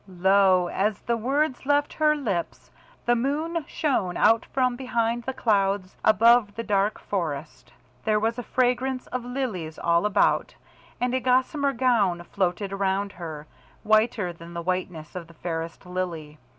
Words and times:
Lo, 0.07 0.65
as 0.69 1.01
the 1.01 1.15
words 1.15 1.63
left 1.67 1.93
her 1.93 2.15
lips, 2.15 2.71
the 3.05 3.13
moon 3.15 3.63
shone 3.67 4.17
out 4.17 4.43
from 4.47 4.75
behind 4.75 5.21
the 5.25 5.33
clouds 5.33 5.95
above 6.03 6.55
the 6.55 6.63
dark 6.63 6.99
forest. 6.99 7.71
There 8.03 8.19
was 8.19 8.39
a 8.39 8.49
fragrance 8.57 9.05
of 9.05 9.23
lilies 9.23 9.77
all 9.77 10.07
about, 10.07 10.55
and 10.99 11.13
a 11.13 11.19
gossamer 11.19 11.73
gown 11.73 12.23
floated 12.23 12.73
around 12.73 13.11
her, 13.11 13.45
whiter 13.83 14.33
than 14.33 14.55
the 14.55 14.63
whiteness 14.63 15.15
of 15.15 15.27
the 15.27 15.35
fairest 15.35 15.85
lily. 15.85 16.39